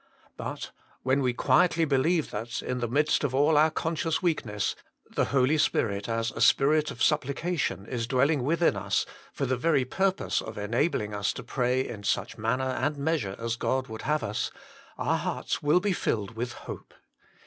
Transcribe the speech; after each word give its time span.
But 0.35 0.71
when 1.03 1.21
we 1.21 1.31
quietly 1.31 1.85
believe 1.85 2.31
that, 2.31 2.63
in 2.63 2.79
the 2.79 2.87
midst 2.87 3.23
of 3.23 3.35
all 3.35 3.55
our 3.55 3.69
conscious 3.69 4.19
weakness, 4.19 4.75
the 5.11 5.25
Holy 5.25 5.59
Spirit 5.59 6.09
as 6.09 6.31
a 6.31 6.41
Spirit 6.41 6.89
of 6.89 7.03
supplication 7.03 7.85
is 7.85 8.07
dwelling 8.07 8.41
within 8.41 8.75
us, 8.75 9.05
for 9.31 9.45
the 9.45 9.55
very 9.57 9.85
purpose 9.85 10.41
of 10.41 10.57
enabling 10.57 11.13
us 11.13 11.31
to 11.33 11.43
pray 11.43 11.87
in 11.87 12.01
such 12.03 12.35
manner 12.35 12.63
and 12.71 12.97
measure 12.97 13.35
as 13.37 13.55
God 13.57 13.85
would 13.89 14.01
have 14.01 14.23
us, 14.23 14.49
our 14.97 15.17
hearts 15.17 15.61
will 15.61 15.79
be 15.79 15.93
filled 15.93 16.35
with 16.35 16.53
hope. 16.53 16.95